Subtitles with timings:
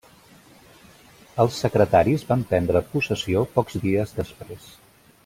[1.43, 4.73] Els secretaris van prendre possessió pocs dies després.